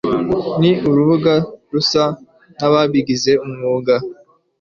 Ni 0.61 0.71
urubuga 0.89 1.33
rusa 1.71 2.03
nababigize 2.57 3.31
umwuga. 3.45 3.93